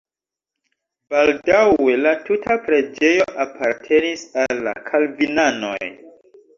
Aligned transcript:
Baldaŭe 1.13 1.99
la 2.07 2.15
tuta 2.31 2.59
preĝejo 2.65 3.31
apartenis 3.47 4.27
al 4.47 4.69
la 4.71 4.79
kalvinanoj. 4.93 5.83